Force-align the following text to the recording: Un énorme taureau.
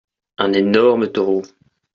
Un 0.39 0.53
énorme 0.53 1.05
taureau. 1.11 1.43